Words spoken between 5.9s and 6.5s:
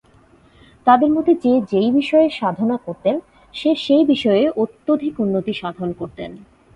করতেন।